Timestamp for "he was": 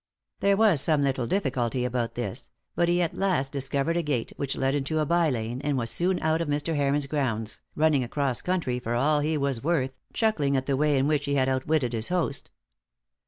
9.19-9.61